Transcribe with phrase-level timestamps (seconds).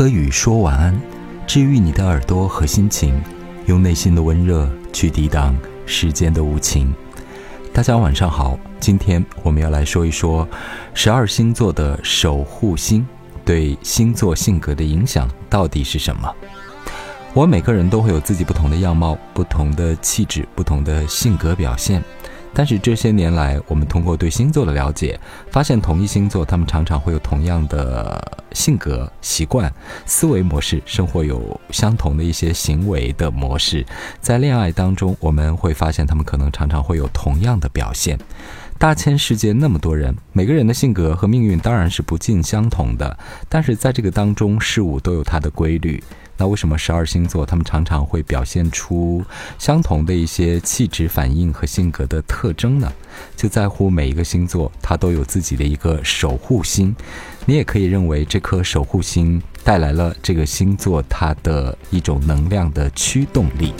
[0.00, 0.98] 颗雨说晚安，
[1.46, 3.22] 治愈你的耳朵和心情，
[3.66, 6.90] 用内心的温热去抵挡世间的无情。
[7.70, 10.48] 大家晚上好，今天我们要来说一说
[10.94, 13.06] 十二星座的守护星
[13.44, 16.34] 对星座性格的影响到底是什么？
[17.34, 22.02] 我们每个人都会有自己不同的样貌、不同的气质、不同的性格表现。
[22.52, 25.18] 但是这些年来，我们通过对星座的了解，
[25.50, 29.72] 发现同一星座，他们常常会有同样的性格、习惯、
[30.04, 33.86] 思维模式，生活有相同的一些行为的模式。
[34.20, 38.18] 在恋爱当中，我们会发现他们可能常常会有同样的表现。
[38.80, 46.02] 大千世界那么多人，每个人的性格和命运当然是不尽相同的，但是在这个当中，事物都有它的规律。
[46.38, 49.22] 那为什么十二星座他们常常会表现出
[49.58, 52.90] 相同的一些气质反应和性格的特征呢？
[53.36, 56.96] 就在乎每一个星座，它都有自己的一个守护星。
[57.44, 63.74] 你也可以认为这颗守护星带来了这个星座它的一种能量的驱动力。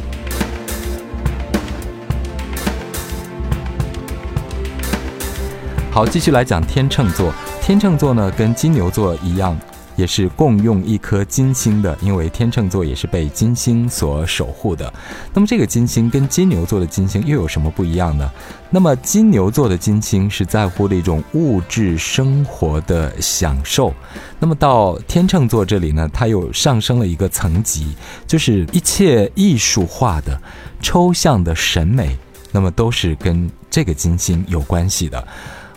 [5.92, 7.32] 好，继续来讲天秤座。
[7.60, 9.58] 天秤座呢，跟金牛座一样。
[9.96, 14.90] 也是共用一颗金星的，因为天秤座也是被金星所守护的。
[15.34, 18.30] 那么这个金星跟金牛座的金星又有什么不一样呢？
[18.70, 23.92] 那么金牛座的金星是在乎的一种物质生活的享受，
[24.38, 27.94] 那么到天秤座这里呢，它又上升了一个层级，
[28.26, 30.40] 就是一切艺术化的、
[30.80, 32.16] 抽象的审美，
[32.52, 35.28] 那么都是跟这个金星有关系的。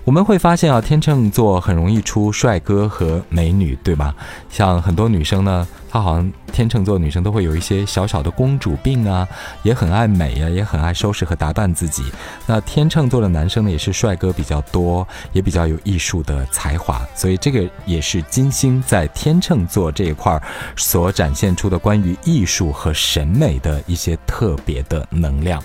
[0.05, 4.13] 我们会发现啊，天秤座很容易出帅哥和美女，对吧？
[4.49, 9.25] 像很多女生呢，她好像天秤座女生都会有一些小小的公主病啊，
[9.63, 12.03] 也很爱美呀，也很爱收拾和打扮自己。
[12.45, 20.43] 那天秤座的男生呢，也是帅哥比较多，也比较有艺术的才华，所以这个也是金星在天秤座这一块儿
[20.75, 25.63] 所展现出的关于艺术和审美的一些特别的能量。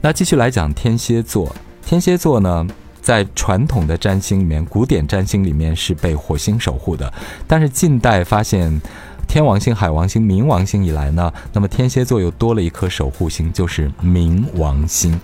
[0.00, 1.54] 那继续来讲天蝎座，
[1.86, 2.66] 天蝎座呢？
[3.02, 7.12] 在传统的占星里面，古典占星里面是被火星守护的。
[7.46, 8.80] 但是近代发现
[9.26, 15.20] 天王星、海王星、冥王星以来呢，那么天蝎座又多了一颗守护星，就是冥王星。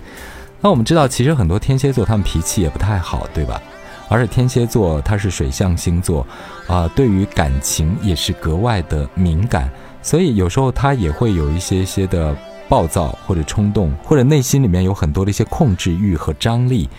[0.61, 3.61] 那我们知道，其实很多天蝎座他们脾气也不太好，对吧？
[4.09, 6.25] 而且天蝎座它是水象星座，
[6.67, 9.69] 啊，对于感情也是格外的敏感，
[10.01, 12.35] 所以有时候他也会有一些些的
[12.67, 16.89] 暴躁或者冲动，或者内心里面有很多的一些控制欲和张力。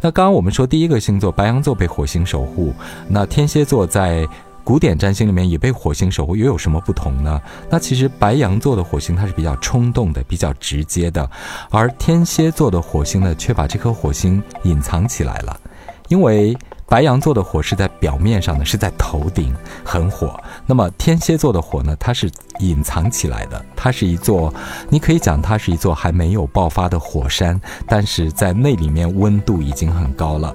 [0.00, 2.72] 那刚刚我们说第一个星座白羊座被火星守护，
[3.08, 4.26] 那天蝎座在
[4.62, 7.40] 古典占星里面也被火星守护，又有什么不同呢？
[7.68, 11.28] 那其实白羊座的火星它是比较冲动的，比较直接的，
[11.70, 15.60] 而天蝎座的火星呢，却把这颗火星隐藏起来了，
[16.08, 16.56] 因为。
[16.88, 19.54] 白羊座的火是在表面上的，是在头顶，
[19.84, 20.40] 很火。
[20.64, 21.94] 那么天蝎座的火呢？
[22.00, 24.52] 它是隐藏起来的，它是一座，
[24.88, 30.54] 你可以讲它是一座还没有爆发的火山，但是在那里面温度已经很高了。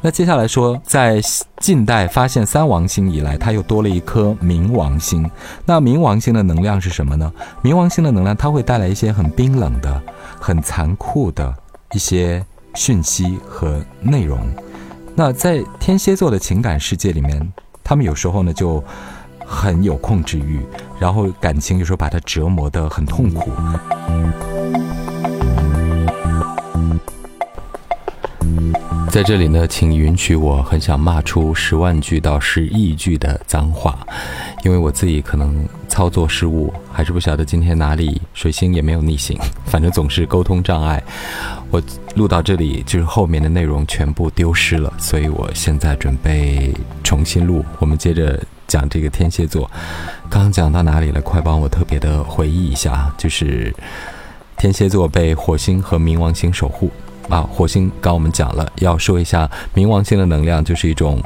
[0.00, 1.20] 那接下来说，在
[1.58, 5.28] 近代发现三王星以来，它又多了一颗冥王星。
[5.64, 7.32] 那冥王星的能量是什么呢？
[7.62, 10.00] 冥王星的能量，它会带来一些很冰冷的、
[10.38, 11.52] 很残酷的
[11.94, 14.46] 一些讯息和内容。
[15.16, 17.52] 那在天蝎座的情感世界里面，
[17.84, 18.82] 他们有时候呢就
[19.46, 20.58] 很有控制欲，
[20.98, 23.52] 然后感情有时候把他折磨得很痛苦。
[29.08, 33.96] 在这里呢，请允许我很想骂出十万句到十亿句的脏话，
[34.64, 41.00] 因为我自己可能操作失误，还是不晓得今天哪里水星也没有逆行，反正总是沟通障碍。
[41.74, 41.82] 我
[42.14, 47.64] 录到这里，就是后面的内容全部丢失了，所以我现在准备重新录。
[47.80, 49.68] 我们接着讲这个天蝎座，
[50.30, 51.20] 刚刚讲到哪里了？
[51.20, 53.74] 快帮我特别的回忆一下，就是
[54.56, 56.88] 天蝎座被火星和冥王星守护。
[57.28, 61.20] 啊，火星刚我们讲了，要说一下冥王星的能量，就是一种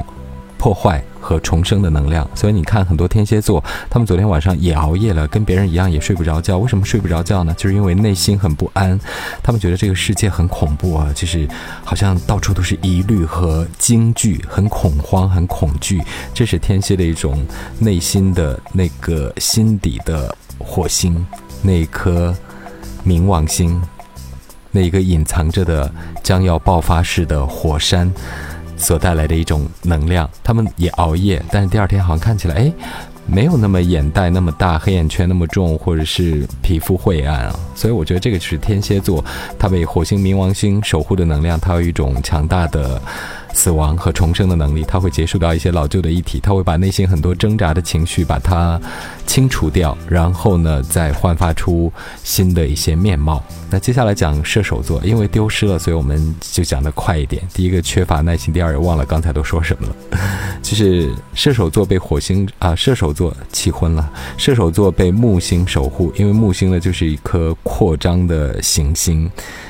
[0.57, 2.27] 破坏和重生的能量。
[2.33, 6.57] 所以你看，很多天蝎座，他们昨天晚上也熬夜了，跟别人一样也睡不着觉。
[6.57, 7.53] 为什么睡不着觉呢？
[7.55, 8.99] 就是因为内心很不安，
[9.43, 11.47] 他们觉得这个世界很恐怖啊，就是
[11.85, 16.01] 好像到处都是疑虑和惊惧，很恐慌，很恐惧。
[16.33, 17.45] 这是天蝎的一种
[17.77, 21.23] 内心的那个心底的火星，
[21.61, 22.35] 那一颗
[23.05, 23.79] 冥王星。
[24.71, 25.91] 那一个隐藏着的
[26.21, 28.11] 将要爆发式的火山
[28.79, 32.73] 所带来的一种能量，他们也熬夜，但是第二天好像看起来，哎，
[33.27, 37.59] 没有那么眼袋那么大，黑眼圈那么重，或者是皮肤晦暗啊。
[37.75, 39.23] 所以我觉得这个是天蝎座，
[39.59, 42.99] 它被火星冥王星守护的能量，它有一种强大的
[43.53, 48.79] 死亡和重生的能力，他会结束掉一些老旧的议题，它会把内心很多挣扎的情绪把它
[49.25, 51.91] 清除掉，然后呢，再焕发出
[52.23, 53.43] 新的一些面貌。
[53.69, 57.41] 那接下来讲射手座，因为丢失了，所以我们就讲的快一点。
[57.53, 60.19] 第一个缺乏耐心，第二忘了刚才都说什么了。
[60.61, 64.11] 就是射手座被火星啊，射手座气昏了。
[64.37, 69.29] 射手座被木星守护，因为木星呢就是一颗扩张的行星。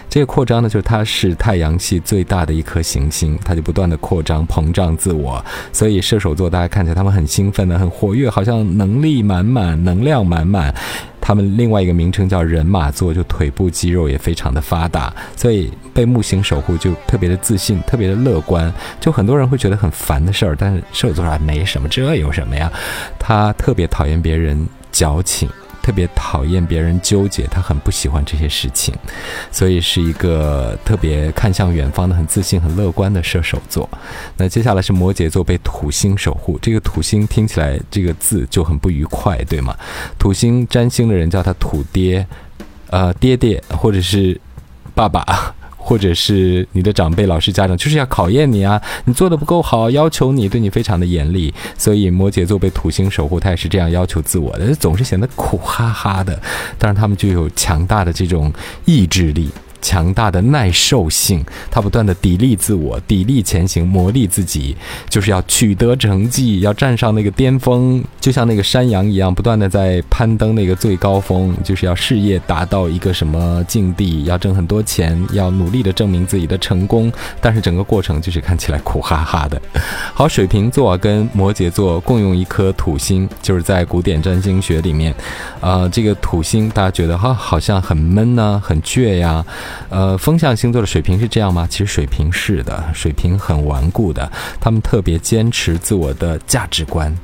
[0.10, 5.44] 这个扩张呢，就是它是太阳系最大的一颗行星，它就不断的扩张、膨胀自我。
[5.72, 10.74] 所以射手座大家看起来他们很兴奋的、很活跃，好像能力满满、能量满满。
[11.30, 18.74] 他们另外一个名称叫人马座，就腿部肌肉也非常的发达，所以被木星守护就特别的自信，特别的乐观。
[19.00, 22.72] 就很多人会觉得很烦的事儿，但是射手座还没什么，这有什么呀？
[23.20, 25.48] 他特别讨厌别人矫情。
[25.82, 28.94] 特别讨厌别人纠结，他很不喜欢这些事情，
[29.52, 33.90] 所以是一个特别看向远方的、很自信、很乐观的射手座。
[34.38, 39.76] 那接下来是摩羯座被土星守护，这个土星听起来这个字就很不愉快，对吗？
[40.18, 42.26] 土星占星的人叫他土爹，
[42.90, 44.40] 呃，爹爹或者是
[44.94, 45.56] 爸爸。
[45.80, 48.80] 或者是你的长辈、老师、家长，就是要考验你啊！
[49.06, 51.52] 你做的不够好，要求你，对你非常的严厉。
[51.78, 56.40] 所以摩羯座被土星守护，他也是这样要求自我的，总是显得苦哈哈的。
[56.78, 58.54] 但是，他们就有强大的这种
[58.86, 59.50] 意志力。
[59.82, 64.76] 强大的耐受性，他不断的砥砺自我，砥砺前行，磨砺自己，
[65.10, 77.12] 就是要取得成绩，要站上那个巅峰，就像那个山羊一样，不断的在攀登那个最高峰，就是要事业达到一个什么境地，要挣很多钱，要努力的证明自己的成功，
[77.42, 79.62] 但是整个过程就是看起来苦哈哈的。
[80.14, 85.14] 好，水瓶座跟摩羯座共用一颗土星，就是在古典占星学里面，
[85.62, 89.46] 呃，这个土星大家觉得哈好像很闷呢，很倔呀。
[89.90, 91.68] 呃，风象星座的水瓶是这样吗？
[91.70, 97.16] 其实水瓶是的，水瓶很顽固的，他们特别坚持自我的价值观、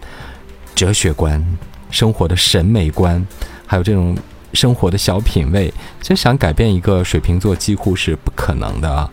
[0.73, 1.43] 哲学观、
[1.89, 3.25] 生活的审美观，
[3.65, 4.17] 还有这种
[4.53, 5.73] 生活的小品味。
[6.01, 9.09] 就想改变一个水瓶座几乎是不可能的啊！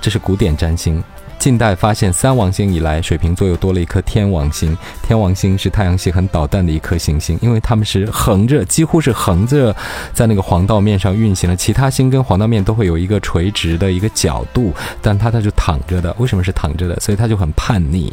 [0.00, 1.02] 这是古典占星。
[1.38, 4.76] 近代发现三王星以来，水瓶座又多了一颗天王星。
[5.02, 9.74] 天王星是太阳系很捣蛋的一颗行星，因为它们是横着，几乎是横着
[10.12, 11.54] 在那个黄道面上运行的。
[11.54, 16.14] 其他星跟黄道面都会有一个垂直的一个角度，但它它就躺着的。
[16.18, 16.98] 为什么是躺着的？
[16.98, 18.12] 所以它就很叛逆，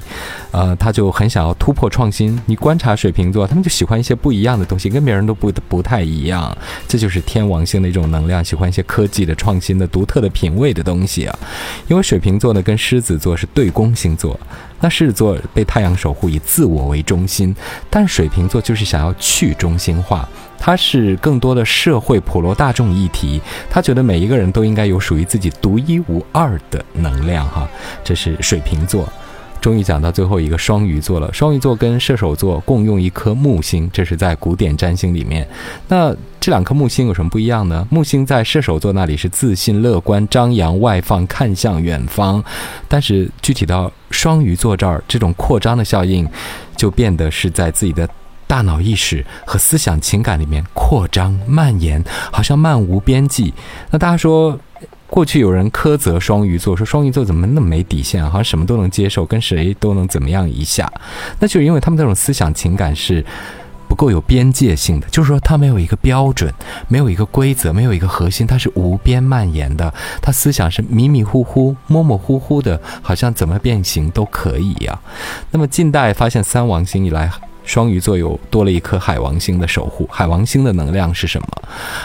[0.51, 2.39] 呃，它就很想要突破创新。
[2.45, 6.55] 你观察水瓶座，他们就喜欢一些不一样的东西，跟别人都不不太一样。
[6.87, 11.39] 这就是天王星的一种能量，喜欢一些科技的创新的独特的品味的东西啊。
[11.87, 13.14] 因为水瓶座呢，跟狮子。
[13.17, 14.39] 座是对宫星座，
[14.79, 17.55] 那狮子座被太阳守护，以自我为中心，
[17.89, 20.27] 但水瓶座就是想要去中心化，
[20.57, 27.67] 它是更多的社会普罗大众议题，他觉得每一个人都应该有属于自己独一无二的能量哈，
[28.03, 29.07] 这是水瓶座。
[29.65, 31.33] 终于讲到最后一个双鱼座了。
[31.33, 35.47] 双鱼座跟射手座共用一颗木星，这是在古典占星里面。
[35.87, 37.83] 那这两颗木星有什么不一样呢？
[37.89, 42.43] 木星在射手座那里是自信、乐观、张扬、外放、看向远方，
[42.87, 46.29] 但是具体到双鱼座这儿，这种扩张的效应
[46.77, 48.07] 就变得是在自己的
[48.45, 53.51] 大脑意识和思想情感里面扩张蔓延，好像漫无边际。
[53.89, 54.59] 那大家说？
[55.15, 60.91] 过去有人苛责双鱼座，说双鱼座怎么那么没底线，好像什么都能接受，跟谁都能怎么样一下。
[61.39, 63.23] 那就是因为他们这种思想情感是
[63.87, 66.53] 不够有边界性的，就是说他没有一个标准，
[66.89, 69.93] 没有一个规则，没有一个核心，它是无边蔓延的。
[70.21, 74.99] 他思想是迷迷糊糊、模模糊糊的，好像怎么变形都可以呀。
[75.49, 77.31] 那么近代发现三王星以来。
[77.65, 81.47] 双鱼座有多了一颗海王星的守护，海王星的能量是什么？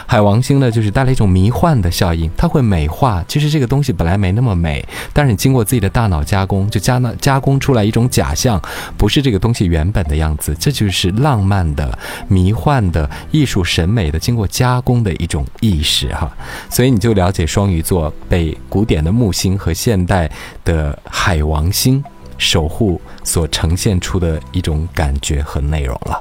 [0.05, 3.23] 海王星呢，就是带来一种迷幻的效应，它会美化。
[3.27, 8.61] 其实这个东西本来没那么美，但是你经过自己的大脑加工，就加那加工出来一种假象，
[8.97, 10.55] 不是这个东西原本的样子。
[10.59, 16.31] 这就是浪漫的、迷幻的艺术审美的经过加工的一种意识哈。
[16.69, 20.29] 所以你就了解双鱼座被古典的木星和现代
[20.65, 22.03] 的海王星。
[22.41, 26.19] 守护所呈现出的一种感觉和内容了。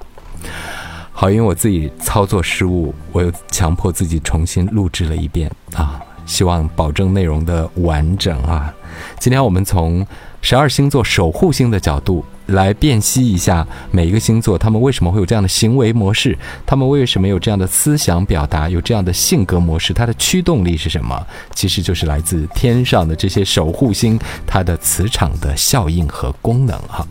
[1.13, 8.73] 好，因为我自己操作失误，我又强迫自己重新录制了一遍啊，希望保证内容的完整啊。
[9.19, 10.07] 今天我们从
[10.43, 21.27] 十二星座守护星的角度来辨析一下每一个星座，他们为什么会有这样的行为模式，他们为什么有这样的思想表达，有这样的性格模式，它的驱动力是什么？
[21.55, 27.07] 其实就是来自天上的这些守护星，它的磁场的效应和功能哈。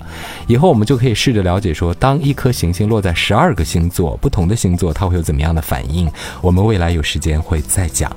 [0.47, 6.09] 以后我们就可以试着了解说，当一颗行星落在十二个星座，不同的星座它会有怎么样的反应？
[6.41, 8.11] 我们未来有时间会再讲。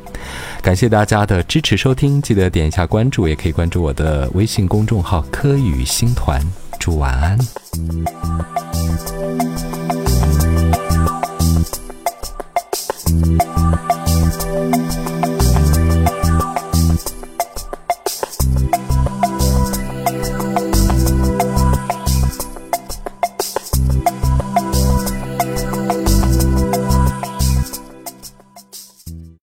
[0.63, 6.41] 感谢大家的支持收听，记得点一下关注，也可以关注我的微信公众号“科宇星团”。
[6.85, 7.39] 祝晚安。